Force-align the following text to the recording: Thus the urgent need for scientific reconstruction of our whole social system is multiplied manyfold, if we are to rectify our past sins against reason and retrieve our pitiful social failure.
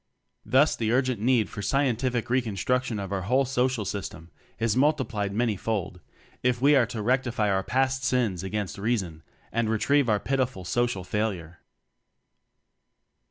Thus 0.43 0.75
the 0.75 0.91
urgent 0.91 1.21
need 1.21 1.47
for 1.47 1.61
scientific 1.61 2.31
reconstruction 2.31 2.97
of 2.97 3.11
our 3.11 3.21
whole 3.21 3.45
social 3.45 3.85
system 3.85 4.31
is 4.57 4.75
multiplied 4.75 5.31
manyfold, 5.31 5.99
if 6.41 6.59
we 6.59 6.75
are 6.75 6.87
to 6.87 7.03
rectify 7.03 7.51
our 7.51 7.61
past 7.61 8.03
sins 8.03 8.41
against 8.43 8.79
reason 8.79 9.21
and 9.51 9.69
retrieve 9.69 10.09
our 10.09 10.19
pitiful 10.19 10.65
social 10.65 11.03
failure. 11.03 11.59